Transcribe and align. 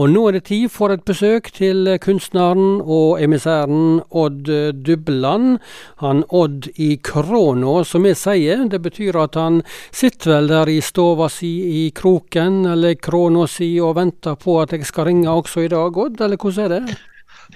Og 0.00 0.08
nå 0.08 0.22
er 0.28 0.38
det 0.38 0.46
tid 0.48 0.70
for 0.72 0.94
et 0.94 1.04
besøk 1.04 1.50
til 1.52 1.90
kunstneren 2.00 2.80
og 2.80 3.20
emissæren 3.20 4.00
Odd 4.08 4.48
Dubland. 4.86 5.58
Han 6.00 6.24
Odd 6.28 6.70
i 6.80 6.94
krona, 7.04 7.82
som 7.84 8.08
vi 8.08 8.14
sier. 8.16 8.64
Det 8.72 8.80
betyr 8.82 9.20
at 9.20 9.36
han 9.36 9.60
sitter 9.92 10.38
vel 10.38 10.52
der 10.52 10.72
i 10.72 10.80
stova 10.80 11.28
si 11.28 11.52
i 11.84 11.86
kroken 11.94 12.62
eller 12.72 12.96
krona 12.96 13.44
si 13.50 13.74
og 13.84 13.98
venter 14.00 14.38
på 14.40 14.60
at 14.62 14.72
jeg 14.72 14.88
skal 14.88 15.10
ringe 15.10 15.30
også 15.30 15.66
i 15.66 15.72
dag, 15.72 15.96
Odd, 15.96 16.20
eller 16.20 16.40
hvordan 16.40 16.64
er 16.64 16.78
det? 16.78 17.00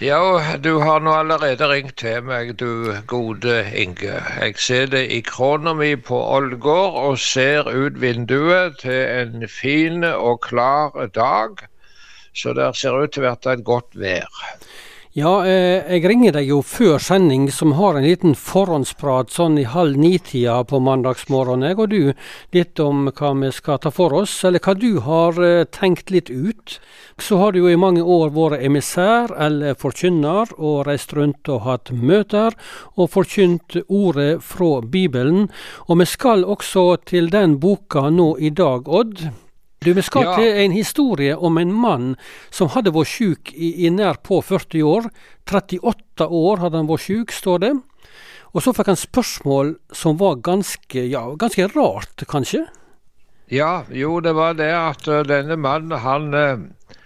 Ja, 0.01 0.57
du 0.61 0.79
har 0.79 1.01
nå 1.01 1.13
allerede 1.17 1.69
ringt 1.71 1.95
til 2.03 2.21
meg, 2.27 2.51
du 2.61 2.93
gode 3.09 3.63
Inge. 3.73 4.19
Jeg 4.43 4.59
sitter 4.61 5.09
i 5.09 5.23
krona 5.25 5.73
mi 5.73 5.95
på 5.97 6.19
Ålgård 6.21 6.99
og 7.01 7.17
ser 7.19 7.71
ut 7.73 7.97
vinduet 8.03 8.77
til 8.83 9.01
en 9.23 9.49
fin 9.49 10.05
og 10.05 10.43
klar 10.45 10.93
dag. 11.15 11.65
Så 12.37 12.53
det 12.57 12.69
ser 12.77 12.99
ut 13.01 13.15
til 13.15 13.25
å 13.25 13.33
bli 13.33 13.53
et 13.55 13.65
godt 13.65 13.97
vær. 13.97 14.29
Ja, 15.17 15.47
eh, 15.49 15.81
jeg 15.97 16.03
ringer 16.05 16.35
deg 16.37 16.51
jo 16.51 16.59
før 16.61 16.99
sending, 17.01 17.47
som 17.49 17.71
har 17.79 17.97
en 17.97 18.05
liten 18.05 18.35
forhåndsprat 18.37 19.31
sånn 19.33 19.55
i 19.57 19.63
halv 19.65 19.97
ni-tida 19.97 20.59
på 20.69 20.77
mandagsmorgenen. 20.85 21.73
Og 21.81 21.89
du 21.89 22.13
litt 22.53 22.83
om 22.85 23.07
hva 23.09 23.31
vi 23.41 23.49
skal 23.57 23.81
ta 23.81 23.89
for 23.89 24.13
oss, 24.13 24.35
eller 24.45 24.61
hva 24.61 24.75
du 24.77 25.01
har 25.07 25.41
eh, 25.41 25.65
tenkt 25.73 26.13
litt 26.13 26.29
ut. 26.29 26.77
Så 27.17 27.41
har 27.41 27.57
du 27.57 27.63
jo 27.63 27.73
i 27.73 27.81
mange 27.81 28.05
år 28.05 28.35
vært 28.37 28.67
emissær 28.69 29.33
eller 29.41 29.81
forkynner, 29.81 30.53
og 30.61 30.85
reist 30.91 31.17
rundt 31.17 31.49
og 31.49 31.65
hatt 31.65 31.95
møter, 31.97 32.53
og 33.01 33.09
forkynt 33.17 33.81
ordet 33.89 34.45
fra 34.45 34.83
Bibelen. 34.85 35.49
Og 35.89 36.03
vi 36.05 36.11
skal 36.13 36.45
også 36.45 36.91
til 37.09 37.33
den 37.33 37.57
boka 37.57 38.11
nå 38.13 38.35
i 38.37 38.53
dag, 38.53 38.85
Odd. 38.85 39.31
Du, 39.87 39.93
Vi 39.95 40.03
skal 40.03 40.25
ja. 40.27 40.33
til 40.35 40.57
en 40.65 40.73
historie 40.75 41.37
om 41.39 41.59
en 41.61 41.71
mann 41.73 42.07
som 42.51 42.73
hadde 42.75 42.91
vært 42.91 43.13
syk 43.13 43.53
i, 43.55 43.69
i, 43.87 43.91
nær 43.95 44.19
på 44.19 44.41
40 44.43 44.83
år. 44.83 45.07
38 45.47 46.27
år 46.27 46.65
hadde 46.65 46.81
han 46.81 46.89
vært 46.91 47.05
syk, 47.05 47.31
står 47.31 47.63
det. 47.63 47.71
Og 48.51 48.65
så 48.65 48.75
fikk 48.75 48.91
han 48.91 48.99
spørsmål 48.99 49.77
som 49.95 50.19
var 50.19 50.41
ganske, 50.43 51.05
ja, 51.07 51.23
ganske 51.39 51.69
rart, 51.77 52.27
kanskje? 52.27 52.65
Ja, 53.53 53.85
jo, 53.95 54.19
det 54.19 54.35
var 54.35 54.59
det 54.59 54.73
at 54.75 55.07
uh, 55.07 55.23
denne 55.23 55.55
mannen, 55.55 55.95
han, 56.03 56.35
uh, 56.35 56.99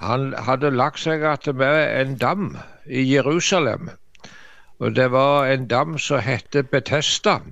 han 0.00 0.30
hadde 0.48 0.72
lagt 0.72 1.02
seg 1.04 1.26
med 1.60 1.80
en 1.92 2.16
dam 2.16 2.54
i 2.88 3.04
Jerusalem. 3.04 3.90
Og 4.80 4.94
det 4.96 5.10
var 5.12 5.50
en 5.50 5.66
dam 5.68 5.98
som 6.00 6.24
het 6.24 6.56
Betesta. 6.70 7.42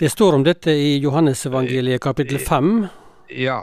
Det 0.00 0.10
står 0.10 0.40
om 0.40 0.42
dette 0.42 0.72
i 0.74 0.96
Johannesevangeliet 0.98 2.02
kapittel 2.02 2.40
5. 2.42 2.88
Ja, 3.38 3.60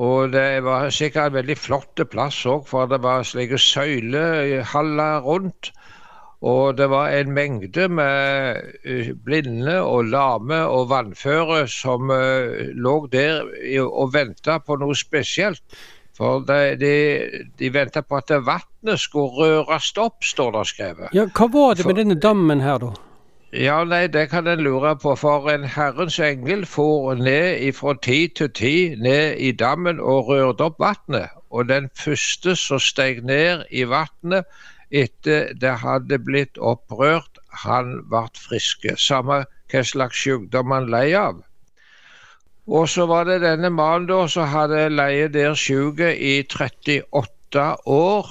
og 0.00 0.32
det 0.32 0.62
var 0.64 0.88
sikkert 0.94 1.28
en 1.28 1.38
veldig 1.40 1.56
flott 1.60 2.00
plass 2.08 2.40
òg, 2.48 2.64
for 2.70 2.88
det 2.88 3.02
var 3.04 3.26
slike 3.26 3.58
søylehaller 3.60 5.20
rundt. 5.26 5.72
Og 6.40 6.78
det 6.78 6.86
var 6.88 7.12
en 7.12 7.34
mengde 7.36 7.84
med 7.92 8.62
eh, 8.88 9.10
blinde 9.12 9.74
og 9.84 10.08
lame 10.08 10.62
og 10.64 10.86
vannføre 10.88 11.66
som 11.68 12.08
uh, 12.08 12.70
lå 12.72 12.94
der 13.12 13.44
og 13.84 14.14
venta 14.14 14.56
på 14.64 14.78
noe 14.80 14.96
spesielt. 14.96 15.60
For 16.16 16.40
de, 16.48 16.76
de, 16.80 16.94
de 17.60 17.72
venta 17.72 18.00
på 18.00 18.16
at 18.16 18.32
vannet 18.32 19.00
skulle 19.00 19.36
røres 19.36 19.92
opp, 20.00 20.24
står 20.24 20.56
det 20.56 20.66
skrevet. 20.72 21.12
Ja, 21.16 21.28
Hva 21.28 21.52
var 21.52 21.76
det 21.76 21.84
med 21.88 22.00
denne 22.00 22.16
dammen 22.16 22.64
her, 22.64 22.80
da? 22.80 22.94
Ja, 23.52 23.82
nei, 23.82 24.06
det 24.06 24.28
kan 24.30 24.46
en 24.46 24.60
lure 24.62 24.92
på, 25.02 25.16
for 25.18 25.48
en 25.50 25.64
Herrens 25.66 26.20
engel 26.22 26.60
for 26.70 27.16
ned 27.18 27.72
fra 27.74 27.96
tid 27.98 28.36
til 28.38 28.50
tid 28.54 29.00
ned 29.02 29.40
i 29.42 29.50
dammen 29.50 29.98
og 29.98 30.28
rørte 30.28 30.68
opp 30.68 30.78
vannet. 30.78 31.32
Og 31.50 31.66
den 31.66 31.88
første 31.98 32.54
som 32.54 32.78
steg 32.78 33.24
ned 33.26 33.64
i 33.74 33.82
vannet 33.90 34.46
etter 34.94 35.50
det 35.58 35.72
hadde 35.82 36.20
blitt 36.22 36.62
opprørt, 36.62 37.42
han 37.64 38.04
ble 38.12 38.22
frisk. 38.38 38.86
Samme 38.94 39.42
hva 39.72 39.82
slags 39.82 40.22
sykdom 40.22 40.70
han 40.70 40.86
lei 40.86 41.08
av. 41.18 41.42
Og 42.70 42.86
så 42.86 43.08
var 43.10 43.26
det 43.26 43.40
denne 43.42 43.72
mannen 43.74 44.06
da 44.06 44.20
som 44.30 44.46
hadde 44.46 44.92
leid 44.94 45.34
der 45.34 45.58
syk 45.58 45.98
i 46.06 46.36
38 46.46 47.66
år. 47.98 48.30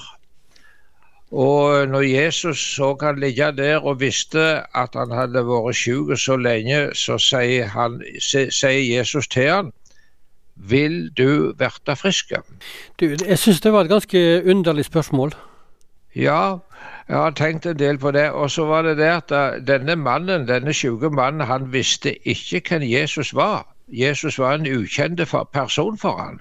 Og 1.30 1.88
når 1.88 2.00
Jesus 2.00 2.58
så 2.74 2.96
han 3.00 3.20
ligge 3.22 3.52
der 3.56 3.78
og 3.78 4.00
visste 4.00 4.64
at 4.74 4.96
han 4.98 5.12
hadde 5.14 5.44
vært 5.46 5.78
syk 5.78 6.16
så 6.18 6.36
lenge, 6.36 6.88
så 6.94 7.18
sier, 7.22 7.68
han, 7.70 8.00
sier 8.20 8.82
Jesus 8.82 9.28
til 9.30 9.50
han 9.50 9.70
vil 10.60 11.10
du 11.16 11.52
verte 11.58 11.96
frisk? 11.96 12.32
Du, 13.00 13.06
jeg 13.06 13.38
syns 13.38 13.60
det 13.60 13.72
var 13.72 13.86
et 13.86 13.92
ganske 13.92 14.42
underlig 14.44 14.84
spørsmål. 14.84 15.32
Ja, 16.16 16.58
jeg 17.08 17.16
har 17.16 17.30
tenkt 17.30 17.66
en 17.66 17.78
del 17.78 17.98
på 17.98 18.10
det. 18.10 18.30
Og 18.30 18.50
så 18.50 18.64
var 18.64 18.82
det 18.82 18.96
det 18.98 19.08
at 19.08 19.32
eh, 19.32 19.60
denne 19.66 19.96
mannen, 19.96 20.48
denne 20.48 20.74
syke 20.74 21.10
mannen, 21.10 21.46
han 21.46 21.72
visste 21.72 22.14
ikke 22.28 22.62
hvem 22.68 22.82
Jesus 22.82 23.34
var. 23.34 23.66
Jesus 23.88 24.38
var 24.38 24.54
en 24.54 24.66
ukjent 24.66 25.20
person 25.52 25.98
for 25.98 26.16
han. 26.16 26.40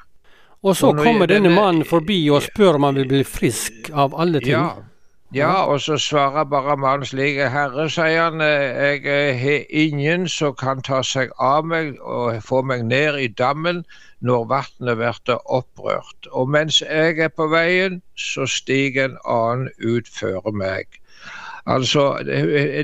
Og 0.62 0.75
så 0.75 0.92
og 0.92 1.00
kommer 1.00 1.30
denne, 1.30 1.53
mannen 1.56 1.86
forbi 1.88 2.20
og 2.30 2.44
spør 2.44 2.75
om 2.80 2.90
han 2.90 3.00
vil 3.00 3.08
bli 3.08 3.24
frisk 3.24 3.92
av 3.94 4.16
alle 4.20 4.42
ting. 4.44 4.52
Ja, 4.52 4.84
ja, 5.34 5.64
og 5.70 5.81
så 5.81 5.97
svarer 5.97 6.44
bare 6.50 6.74
mannen 6.78 7.06
slik 7.06 7.38
Herre, 7.53 7.86
sier 7.90 8.24
han, 8.31 8.42
jeg 8.42 9.03
har 9.40 9.66
ingen 9.69 10.28
som 10.28 10.56
kan 10.58 10.81
ta 10.81 11.03
seg 11.06 11.30
av 11.38 11.68
meg 11.69 12.00
og 12.02 12.42
få 12.44 12.64
meg 12.66 12.88
ned 12.90 13.19
i 13.22 13.28
dammen 13.30 13.84
når 14.25 14.48
vannet 14.50 14.98
blir 14.98 15.44
opprørt. 15.46 16.31
Og 16.31 16.50
mens 16.50 16.81
jeg 16.81 17.19
er 17.22 17.30
på 17.30 17.46
veien, 17.53 18.02
så 18.18 18.48
stiger 18.50 19.12
en 19.12 19.19
annen 19.24 19.69
ut 19.86 20.09
før 20.09 20.50
meg. 20.52 21.00
Altså, 21.69 22.18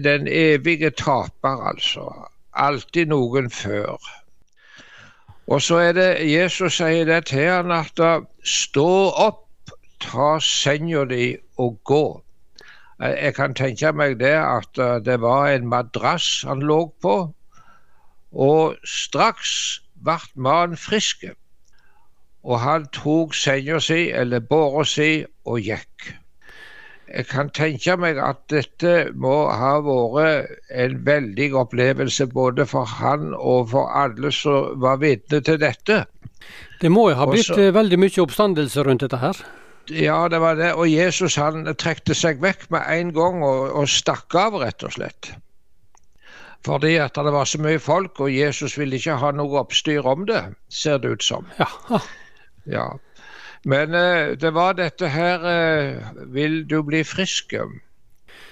den 0.06 0.28
evige 0.28 0.92
taper, 0.94 1.66
altså. 1.74 2.06
Alltid 2.54 3.10
noen 3.10 3.50
før. 3.50 3.98
Og 5.48 5.62
så 5.62 5.78
er 5.78 5.92
det 5.94 6.10
Jesus 6.26 6.80
sier 6.80 7.06
det 7.06 7.26
til 7.30 7.50
han 7.52 7.72
at 7.72 8.00
stå 8.44 8.92
opp, 9.28 9.44
ta 10.02 10.36
senga 10.42 11.06
di 11.10 11.36
og 11.62 11.78
gå. 11.86 12.06
Jeg 13.00 13.36
kan 13.36 13.54
tenke 13.54 13.92
meg 13.92 14.18
det 14.20 14.36
at 14.40 14.80
eh, 14.80 15.00
det 15.04 15.20
var 15.22 15.50
en 15.52 15.68
madrass 15.68 16.46
han 16.48 16.64
lå 16.64 16.80
på, 17.04 17.16
og 18.32 18.76
straks 18.88 19.82
ble 19.96 20.18
mannen 20.36 20.80
frisk. 20.80 21.26
Og 22.46 22.60
han 22.62 22.88
tok 22.96 23.36
senga 23.36 23.80
si, 23.84 24.10
eller 24.12 24.40
båra 24.40 24.86
si, 24.88 25.26
og 25.46 25.60
gikk. 25.66 26.14
Jeg 27.06 27.28
kan 27.30 27.50
tenke 27.54 27.96
meg 28.02 28.18
at 28.18 28.42
dette 28.50 29.12
må 29.14 29.46
ha 29.54 29.76
vært 29.86 30.56
en 30.74 30.98
veldig 31.06 31.52
opplevelse 31.62 32.28
både 32.34 32.66
for 32.70 32.90
han 33.00 33.34
og 33.38 33.70
for 33.76 33.92
alle 33.94 34.32
som 34.34 34.82
var 34.82 34.98
vitne 35.04 35.42
til 35.46 35.60
dette. 35.62 36.04
Det 36.82 36.92
må 36.92 37.10
jo 37.12 37.20
ha 37.20 37.30
blitt 37.30 37.50
Også, 37.50 37.62
eh, 37.62 37.74
veldig 37.76 38.00
mye 38.02 38.26
oppstandelse 38.26 38.84
rundt 38.84 39.06
dette 39.06 39.22
her? 39.22 39.40
Ja, 39.90 40.28
det 40.28 40.42
var 40.42 40.58
det. 40.58 40.74
Og 40.74 40.90
Jesus 40.90 41.38
han 41.38 41.66
trekte 41.78 42.18
seg 42.18 42.42
vekk 42.42 42.70
med 42.74 42.82
en 42.90 43.14
gang 43.14 43.44
og, 43.46 43.70
og 43.78 43.90
stakk 43.90 44.34
av, 44.36 44.58
rett 44.62 44.84
og 44.84 44.96
slett. 44.98 45.36
Fordi 46.66 46.96
at 46.98 47.14
det 47.16 47.34
var 47.34 47.46
så 47.46 47.62
mye 47.62 47.80
folk, 47.80 48.20
og 48.20 48.34
Jesus 48.34 48.78
ville 48.80 48.98
ikke 48.98 49.20
ha 49.22 49.30
noe 49.36 49.62
oppstyr 49.62 50.06
om 50.10 50.26
det, 50.26 50.42
ser 50.74 50.98
det 51.04 51.12
ut 51.14 51.26
som. 51.26 51.46
Ja. 51.62 52.02
ja. 52.66 52.88
Men 53.66 53.94
eh, 53.94 54.42
det 54.42 54.54
var 54.54 54.74
dette 54.74 55.10
her 55.10 55.46
eh, 55.50 55.96
Vil 56.34 56.70
du 56.70 56.82
bli 56.84 57.04
frisk? 57.04 57.54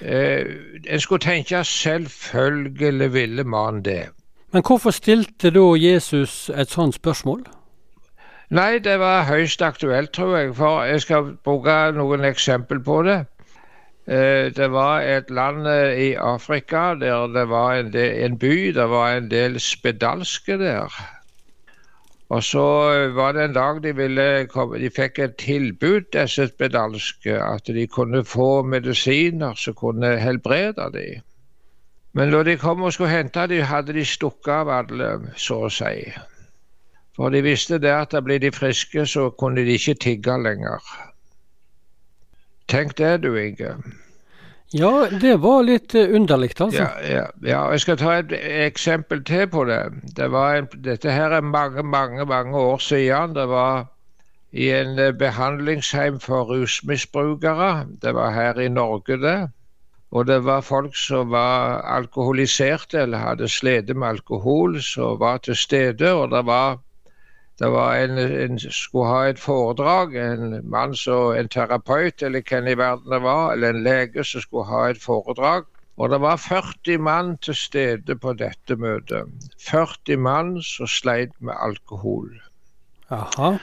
Eh, 0.01 0.45
en 0.89 0.99
skulle 0.99 1.19
tenke 1.19 1.63
selvfølgelig 1.63 3.13
ville 3.13 3.43
man 3.43 3.81
det. 3.81 4.09
Men 4.53 4.63
hvorfor 4.67 4.91
stilte 4.91 5.49
da 5.49 5.73
Jesus 5.77 6.49
et 6.49 6.69
sånt 6.69 6.95
spørsmål? 6.95 7.45
Nei, 8.49 8.79
det 8.79 8.99
var 8.99 9.23
høyst 9.23 9.61
aktuelt, 9.61 10.11
tror 10.13 10.37
jeg. 10.37 10.55
For 10.55 10.83
jeg 10.83 11.01
skal 11.01 11.31
bruke 11.43 11.91
noen 11.91 12.25
eksempel 12.25 12.83
på 12.83 13.01
det. 13.03 13.25
Det 14.57 14.67
var 14.71 15.01
et 15.01 15.29
land 15.29 15.67
i 15.97 16.13
Afrika 16.13 16.93
der 16.99 17.27
det 17.33 17.49
var 17.49 17.73
en, 17.73 17.93
del, 17.93 18.25
en 18.25 18.37
by. 18.37 18.73
Det 18.75 18.89
var 18.89 19.17
en 19.17 19.31
del 19.31 19.59
spedalske 19.59 20.57
der. 20.57 20.91
Og 22.33 22.41
så 22.43 22.63
var 23.13 23.35
det 23.35 23.43
en 23.43 23.53
dag 23.53 23.81
de, 23.83 24.47
komme, 24.49 24.79
de 24.81 24.89
fikk 24.89 25.19
et 25.21 25.35
tilbud, 25.37 26.07
disse 26.15 26.47
spedalske, 26.49 27.35
at 27.37 27.67
de 27.67 27.85
kunne 27.87 28.23
få 28.25 28.63
medisiner 28.65 29.53
som 29.59 29.75
kunne 29.77 30.15
helbrede 30.17 30.89
dem. 30.95 31.21
Men 32.13 32.31
da 32.33 32.43
de 32.45 32.57
kom 32.57 32.81
og 32.81 32.93
skulle 32.93 33.13
hente 33.13 33.47
dem, 33.49 33.65
hadde 33.69 33.93
de 33.93 34.05
stukket 34.05 34.53
av 34.53 34.69
alle, 34.69 35.09
så 35.37 35.65
å 35.67 35.71
si. 35.73 36.09
For 37.17 37.33
de 37.33 37.43
visste 37.45 37.77
det 37.81 37.93
at 37.93 38.13
da 38.13 38.21
ble 38.25 38.39
de 38.41 38.51
friske, 38.53 39.05
så 39.05 39.29
kunne 39.37 39.65
de 39.65 39.77
ikke 39.77 39.99
tigge 40.01 40.37
lenger. 40.41 40.81
Tenk 42.69 42.97
det 42.97 43.19
du, 43.25 43.35
Inge. 43.37 43.75
Ja, 44.73 45.07
det 45.21 45.35
var 45.41 45.63
litt 45.63 45.93
eh, 45.95 46.15
underlig, 46.17 46.53
altså. 46.57 46.81
Ja, 46.81 46.91
ja, 47.05 47.25
ja, 47.45 47.63
jeg 47.71 47.83
skal 47.83 47.97
ta 48.01 48.13
et 48.17 48.31
eksempel 48.33 49.23
til 49.23 49.45
på 49.47 49.65
det. 49.69 49.81
det 50.17 50.29
en, 50.33 50.69
dette 50.85 51.13
her 51.13 51.35
er 51.37 51.41
mange, 51.45 51.83
mange 51.83 52.25
mange 52.25 52.57
år 52.57 52.77
siden. 52.81 53.35
Det 53.35 53.47
var 53.49 53.85
i 54.51 54.69
en 54.73 54.99
eh, 54.99 55.13
behandlingsheim 55.13 56.19
for 56.19 56.49
rusmisbrukere. 56.49 57.85
Det 58.01 58.15
var 58.15 58.31
her 58.31 58.59
i 58.59 58.69
Norge, 58.69 59.17
det. 59.21 59.49
Og 60.13 60.27
det 60.27 60.43
var 60.45 60.61
folk 60.61 60.95
som 60.97 61.31
var 61.33 61.81
alkoholiserte 61.89 62.99
eller 63.01 63.17
hadde 63.17 63.47
slitt 63.49 63.89
med 63.95 64.07
alkohol, 64.07 64.81
som 64.81 65.19
var 65.19 65.37
til 65.37 65.55
stede. 65.55 66.13
Og 66.13 66.29
det 66.31 66.45
var, 66.45 66.77
det 67.59 67.69
var 67.71 67.95
en, 67.95 68.17
en 68.17 68.59
skulle 68.59 69.07
ha 69.07 69.25
et 69.29 69.39
foredrag, 69.39 70.15
en 70.15 70.69
mann 70.69 70.95
som 70.95 71.35
en 71.37 71.49
terapeut, 71.49 72.21
eller 72.21 72.41
hvem 72.49 72.67
i 72.67 72.77
verden 72.77 73.11
det 73.11 73.21
var, 73.21 73.53
eller 73.53 73.69
en 73.69 73.83
lege 73.83 74.23
som 74.23 74.41
skulle 74.41 74.65
ha 74.65 74.89
et 74.89 75.01
foredrag. 75.01 75.63
Og 75.97 76.09
det 76.09 76.21
var 76.21 76.37
40 76.37 76.97
mann 76.97 77.37
til 77.37 77.55
stede 77.55 78.15
på 78.15 78.33
dette 78.33 78.75
møtet. 78.75 79.29
40 79.67 80.17
mann 80.17 80.61
som 80.61 80.87
sleit 80.87 81.35
med 81.39 81.53
alkohol. 81.59 82.41
Aha. 83.09 83.57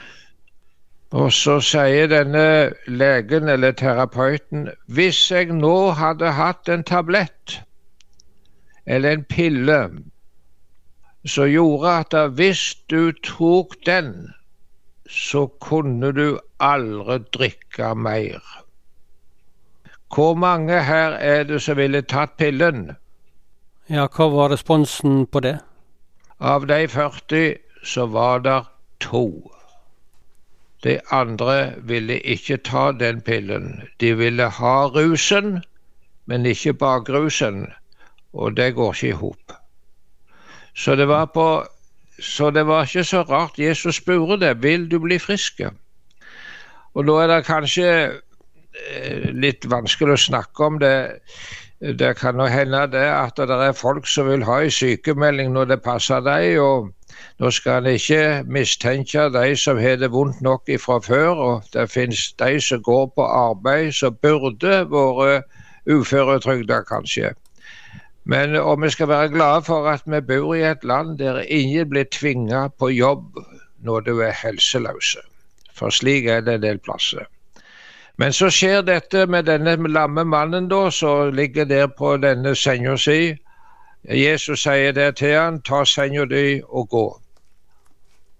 Og 1.10 1.32
så 1.34 1.56
sier 1.60 2.06
denne 2.06 2.70
legen 2.86 3.48
eller 3.50 3.74
terapeuten 3.74 4.68
hvis 4.86 5.18
jeg 5.30 5.50
nå 5.50 5.90
hadde 5.98 6.30
hatt 6.38 6.70
en 6.70 6.86
tablett 6.86 7.56
eller 8.86 9.18
en 9.18 9.24
pille 9.26 9.80
som 11.24 11.48
gjorde 11.48 11.96
at 12.00 12.14
hvis 12.36 12.74
du 12.90 13.12
tok 13.12 13.74
den, 13.86 14.32
så 15.08 15.46
kunne 15.60 16.12
du 16.12 16.38
aldri 16.60 17.18
drikke 17.34 17.94
mer. 17.94 18.40
Hvor 20.14 20.34
mange 20.34 20.82
her 20.82 21.10
er 21.10 21.44
det 21.44 21.62
som 21.62 21.76
ville 21.76 22.02
tatt 22.02 22.36
pillen? 22.36 22.96
Ja, 23.90 24.06
hva 24.06 24.26
var 24.30 24.50
responsen 24.50 25.26
på 25.26 25.42
det? 25.44 25.58
Av 26.40 26.66
de 26.66 26.86
40 26.88 27.56
så 27.84 28.06
var 28.06 28.40
det 28.46 28.58
to. 29.00 29.50
De 30.84 30.98
andre 31.12 31.74
ville 31.84 32.16
ikke 32.20 32.56
ta 32.56 32.90
den 32.92 33.20
pillen. 33.20 33.82
De 34.00 34.14
ville 34.16 34.48
ha 34.48 34.76
rusen, 34.88 35.62
men 36.26 36.46
ikke 36.46 36.72
bakrusen. 36.72 37.66
Og 38.32 38.56
det 38.56 38.74
går 38.74 38.94
ikke 38.94 39.08
i 39.08 39.18
hop. 39.20 39.59
Så 40.74 40.96
det 40.96 41.08
var 41.08 41.30
på 41.34 41.46
så 42.20 42.50
det 42.50 42.66
var 42.66 42.84
ikke 42.84 43.04
så 43.04 43.22
rart 43.22 43.58
Jesus 43.58 43.96
spurte 43.96 44.36
det. 44.40 44.62
Vil 44.62 44.90
du 44.90 44.98
bli 45.00 45.18
frisk? 45.18 45.62
Og 46.94 47.04
nå 47.04 47.16
er 47.22 47.30
det 47.30 47.46
kanskje 47.46 47.88
eh, 47.88 49.30
litt 49.32 49.64
vanskelig 49.70 50.16
å 50.16 50.24
snakke 50.28 50.66
om 50.66 50.78
det. 50.82 50.94
Det 51.80 52.12
kan 52.20 52.36
jo 52.36 52.48
hende 52.50 52.82
det 52.92 53.06
at 53.08 53.40
det 53.40 53.56
er 53.56 53.72
folk 53.72 54.08
som 54.10 54.28
vil 54.28 54.44
ha 54.44 54.58
en 54.60 54.74
sykemelding 54.74 55.54
når 55.54 55.70
det 55.70 55.82
passer 55.82 56.20
dem. 56.20 56.60
og 56.60 56.90
nå 57.40 57.50
skal 57.50 57.86
en 57.86 57.96
ikke 57.96 58.42
mistenke 58.44 59.30
de 59.32 59.56
som 59.56 59.78
har 59.80 59.96
det 59.96 60.10
vondt 60.12 60.42
nok 60.44 60.68
fra 60.80 60.98
før, 61.00 61.30
og 61.34 61.62
det 61.72 61.90
finnes 61.90 62.32
de 62.38 62.60
som 62.60 62.82
går 62.82 63.06
på 63.16 63.24
arbeid 63.24 63.92
som 63.96 64.18
burde 64.22 64.84
vært 64.92 65.48
uføretrygda, 65.88 66.82
kanskje. 66.84 67.32
Men 68.30 68.54
og 68.56 68.82
vi 68.82 68.90
skal 68.94 69.08
være 69.10 69.32
glade 69.32 69.64
for 69.66 69.88
at 69.90 70.02
vi 70.06 70.20
bor 70.20 70.54
i 70.54 70.62
et 70.62 70.84
land 70.84 71.18
der 71.18 71.40
ingen 71.40 71.90
blir 71.90 72.06
tvinga 72.12 72.68
på 72.78 72.88
jobb 72.94 73.40
når 73.82 74.00
du 74.06 74.20
er 74.20 74.36
helseløse. 74.42 75.18
For 75.74 75.90
slik 75.90 76.26
er 76.26 76.40
det 76.40 76.54
en 76.54 76.62
del 76.62 76.78
plasser. 76.78 77.26
Men 78.16 78.32
så 78.32 78.50
skjer 78.52 78.84
dette 78.86 79.26
med 79.26 79.48
denne 79.48 79.76
lamme 79.88 80.24
mannen 80.24 80.68
da, 80.68 80.90
som 80.90 81.32
ligger 81.34 81.64
der 81.64 81.86
på 81.86 82.16
denne 82.20 82.54
senga 82.54 82.96
si. 82.96 83.34
Jesus 84.04 84.62
sier 84.62 84.92
det 84.92 85.16
til 85.16 85.34
han, 85.36 85.62
ta 85.62 85.84
senga 85.84 86.24
di 86.24 86.60
og 86.68 86.88
gå 86.88 87.06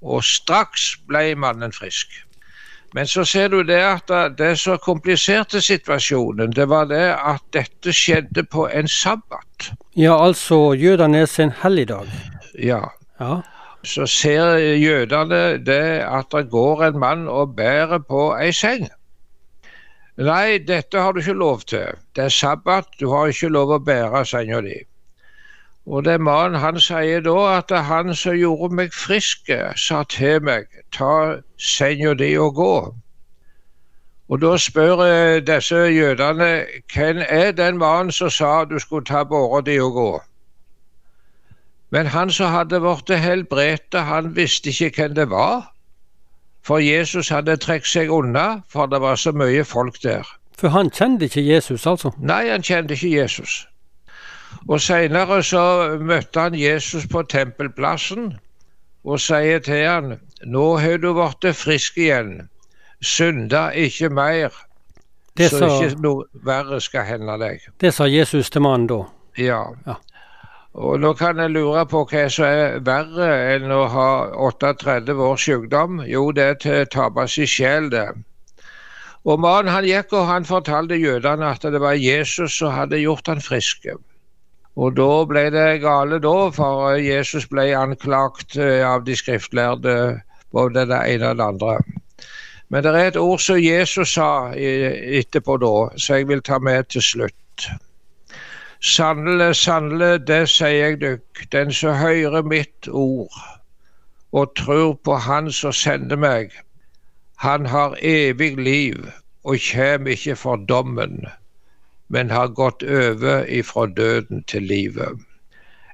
og 0.01 0.25
straks 0.25 0.95
ble 1.09 1.35
mannen 1.37 1.73
frisk. 1.73 2.09
Men 2.95 3.07
så 3.07 3.25
ser 3.25 3.49
du 3.49 3.63
det 3.63 3.79
at 3.87 4.11
det 4.39 4.57
så 4.59 4.75
kompliserte 4.83 5.61
situasjonen, 5.63 6.51
det 6.57 6.67
var 6.69 6.89
det 6.91 7.15
at 7.15 7.43
dette 7.55 7.95
skjedde 7.95 8.43
på 8.51 8.67
en 8.67 8.89
sabbat. 8.89 9.71
Ja, 9.97 10.17
altså 10.19 10.73
jødene 10.75 11.27
sin 11.27 11.53
helligdag. 11.63 12.11
Ja. 12.59 12.83
ja. 13.21 13.41
Så 13.85 14.07
ser 14.07 14.57
jødene 14.59 15.59
det 15.67 16.03
at 16.03 16.35
det 16.35 16.51
går 16.51 16.85
en 16.89 16.99
mann 16.99 17.29
og 17.29 17.55
bærer 17.57 18.03
på 18.09 18.33
ei 18.41 18.51
seng. 18.53 18.89
Nei, 20.21 20.59
dette 20.59 21.01
har 21.01 21.13
du 21.13 21.23
ikke 21.23 21.39
lov 21.39 21.63
til. 21.71 21.97
Det 22.17 22.27
er 22.27 22.35
sabbat, 22.35 22.91
du 23.01 23.09
har 23.15 23.31
ikke 23.31 23.49
lov 23.49 23.71
å 23.73 23.79
bære 23.81 24.25
senga 24.29 24.61
di. 24.67 24.77
Og 25.87 26.05
det 26.05 26.21
mannen 26.21 26.61
han 26.61 26.81
sier 26.81 27.23
da 27.25 27.37
at 27.57 27.71
han 27.87 28.15
som 28.15 28.37
gjorde 28.37 28.75
meg 28.75 28.93
frisk, 28.95 29.51
sa 29.77 30.03
til 30.05 30.43
meg 30.45 30.69
ta 30.93 31.41
senga 31.59 32.15
di 32.15 32.35
og 32.39 32.55
gå. 32.55 32.75
Og 34.31 34.43
da 34.43 34.57
spør 34.57 35.41
disse 35.41 35.77
jødene 35.91 36.51
hvem 36.95 37.23
er 37.29 37.51
den 37.53 37.79
mannen 37.79 38.13
som 38.13 38.31
sa 38.31 38.65
du 38.65 38.79
skulle 38.79 39.05
ta 39.05 39.25
båra 39.25 39.61
di 39.61 39.81
og 39.81 39.93
gå. 39.93 40.13
Men 41.91 42.07
han 42.07 42.31
som 42.31 42.53
hadde 42.53 42.81
blitt 42.81 43.19
helbredet, 43.19 44.05
han 44.07 44.37
visste 44.37 44.71
ikke 44.71 44.93
hvem 44.97 45.15
det 45.15 45.31
var. 45.31 45.73
For 46.63 46.79
Jesus 46.79 47.29
hadde 47.29 47.57
trukket 47.57 47.89
seg 47.89 48.11
unna, 48.13 48.61
for 48.69 48.87
det 48.87 49.01
var 49.01 49.17
så 49.17 49.33
mye 49.33 49.65
folk 49.65 50.03
der. 50.03 50.29
For 50.59 50.69
han 50.69 50.91
kjente 50.91 51.25
ikke 51.25 51.43
Jesus, 51.43 51.87
altså? 51.87 52.13
Nei, 52.19 52.51
han 52.51 52.63
kjente 52.63 52.95
ikke 52.95 53.11
Jesus. 53.17 53.67
Og 54.69 54.81
Seinere 54.81 55.43
så 55.47 55.65
møtte 56.01 56.47
han 56.47 56.57
Jesus 56.59 57.07
på 57.11 57.23
tempelplassen 57.23 58.35
og 59.05 59.21
sier 59.21 59.63
til 59.65 59.87
han, 59.87 60.17
nå 60.45 60.65
har 60.83 61.01
du 61.01 61.13
blitt 61.17 61.57
frisk 61.57 61.97
igjen, 61.99 62.51
synda 63.01 63.71
ikke 63.73 64.11
mer, 64.13 64.53
det 65.39 65.49
så 65.51 65.63
sa, 65.63 65.71
ikke 65.81 66.03
noe 66.05 66.45
verre 66.45 66.81
skal 66.85 67.07
hende 67.09 67.39
deg. 67.41 67.65
Det 67.81 67.95
sa 67.97 68.09
Jesus 68.11 68.51
til 68.53 68.65
mannen 68.67 68.89
da? 68.91 69.01
Ja. 69.41 69.63
ja. 69.87 69.97
Og 70.75 71.01
nå 71.03 71.15
kan 71.19 71.41
jeg 71.41 71.51
lure 71.51 71.87
på 71.89 72.05
hva 72.11 72.27
som 72.31 72.47
er 72.47 72.77
verre 72.87 73.31
enn 73.55 73.73
å 73.75 73.87
ha 73.91 74.11
38 74.51 75.17
års 75.17 75.47
sykdom. 75.49 76.03
Jo, 76.07 76.29
det 76.37 76.45
er 76.45 76.61
til 76.63 76.83
å 76.83 76.91
tape 76.93 77.27
sin 77.29 77.49
sjel, 77.51 77.89
det. 77.91 78.11
Og 79.25 79.41
mannen 79.41 79.73
han 79.73 79.85
gikk 79.85 80.15
og 80.17 80.29
han 80.31 80.47
fortalte 80.49 80.97
jødene 81.01 81.51
at 81.51 81.67
det 81.67 81.81
var 81.83 81.99
Jesus 81.99 82.55
som 82.61 82.73
hadde 82.77 83.03
gjort 83.03 83.29
han 83.29 83.43
frisk. 83.45 83.89
Og 84.81 84.95
da 84.97 85.09
ble 85.29 85.43
det 85.53 85.83
gale, 85.83 86.19
da, 86.25 86.37
for 86.57 86.97
Jesus 86.97 87.45
ble 87.51 87.67
anklagt 87.77 88.57
eh, 88.57 88.81
av 88.87 89.05
de 89.05 89.17
skriftlærde, 89.19 89.97
både 90.57 90.87
det 90.89 91.01
ene 91.15 91.33
og 91.35 91.41
det 91.41 91.49
andre. 91.53 91.75
Men 92.73 92.87
det 92.87 92.95
er 92.95 93.11
et 93.11 93.19
ord 93.21 93.43
som 93.45 93.61
Jesus 93.61 94.15
sa 94.17 94.55
etterpå 94.57 95.59
da, 95.61 95.75
så 96.01 96.21
jeg 96.21 96.29
vil 96.31 96.41
ta 96.47 96.59
med 96.63 96.89
til 96.95 97.05
slutt. 97.05 97.67
Sannelig, 98.81 99.51
sannelig, 99.61 100.23
det 100.31 100.47
sier 100.49 100.77
jeg 100.79 101.01
dykk, 101.03 101.43
den 101.53 101.75
som 101.77 101.99
hører 102.01 102.47
mitt 102.47 102.89
ord 102.89 103.37
og 104.33 104.55
tror 104.57 104.95
på 105.05 105.17
Han 105.27 105.51
som 105.53 105.75
sender 105.75 106.17
meg, 106.17 106.55
han 107.43 107.67
har 107.67 107.99
evig 108.01 108.57
liv 108.57 109.11
og 109.45 109.59
kjem 109.59 110.07
ikke 110.07 110.37
for 110.39 110.57
dommen 110.71 111.27
men 112.11 112.31
har 112.31 112.49
gått 112.59 112.83
over 112.83 113.45
ifra 113.49 113.87
døden 113.87 114.43
til 114.51 114.63
livet. 114.63 115.21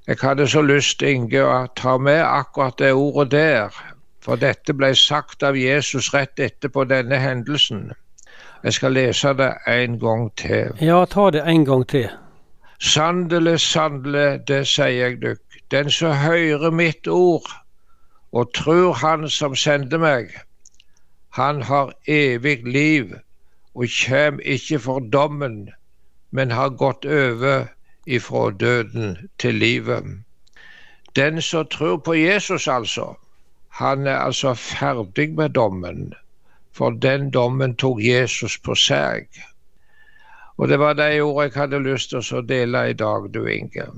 Jeg 0.07 0.17
hadde 0.23 0.49
så 0.49 0.63
lyst, 0.63 1.03
Inge, 1.03 1.43
å 1.45 1.67
ta 1.77 1.97
med 1.99 2.23
akkurat 2.25 2.79
det 2.79 2.93
ordet 2.95 3.31
der, 3.35 3.77
for 4.25 4.41
dette 4.41 4.75
ble 4.75 4.95
sagt 4.97 5.43
av 5.47 5.59
Jesus 5.59 6.13
rett 6.15 6.41
etterpå 6.41 6.87
denne 6.89 7.19
hendelsen. 7.21 7.91
Jeg 8.65 8.79
skal 8.79 8.97
lese 8.97 9.35
det 9.39 9.53
en 9.69 9.99
gang 10.01 10.31
til. 10.41 10.73
Ja, 10.81 11.05
ta 11.05 11.29
det 11.31 11.45
en 11.45 11.67
gang 11.69 11.85
til. 11.91 12.09
Sannelig, 12.81 13.61
sannelig, 13.61 14.47
det 14.49 14.65
sier 14.69 14.95
jeg 14.95 15.21
dykk, 15.23 15.61
den 15.71 15.91
som 15.91 16.17
hører 16.17 16.71
mitt 16.71 17.09
ord 17.09 17.51
og 18.33 18.53
tror 18.55 18.93
Han 18.93 19.29
som 19.31 19.55
sendte 19.57 19.99
meg, 19.99 20.33
han 21.37 21.63
har 21.63 21.93
evig 22.09 22.63
liv 22.65 23.15
og 23.75 23.87
kjem 23.93 24.41
ikke 24.45 24.79
for 24.79 25.05
dommen, 25.13 25.69
men 26.37 26.53
har 26.53 26.75
gått 26.81 27.07
over 27.09 27.69
ifra 28.07 28.51
døden 28.51 29.17
til 29.39 29.55
livet. 29.55 30.05
Den 31.17 31.43
som 31.43 31.67
tror 31.73 31.97
på 31.97 32.15
Jesus, 32.15 32.69
altså, 32.69 33.15
han 33.81 34.07
er 34.07 34.19
altså 34.19 34.55
ferdig 34.55 35.31
med 35.35 35.57
dommen, 35.57 36.15
for 36.73 36.91
den 36.91 37.31
dommen 37.31 37.77
tok 37.77 38.03
Jesus 38.05 38.59
på 38.59 38.77
seg. 38.77 39.29
Og 40.57 40.69
det 40.69 40.79
var 40.81 40.93
de 40.97 41.09
ordene 41.21 41.49
jeg 41.49 41.61
hadde 41.61 41.81
lyst 41.85 42.13
til 42.13 42.37
å 42.37 42.45
dele 42.45 42.85
i 42.91 42.99
dag, 43.01 43.33
du 43.33 43.47
Inge. 43.47 43.89